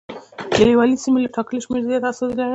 کلیوالي 0.53 0.95
سیمو 1.03 1.23
له 1.23 1.29
ټاکلي 1.35 1.59
شمېر 1.65 1.81
زیات 1.87 2.03
استازي 2.05 2.35
لرل. 2.37 2.49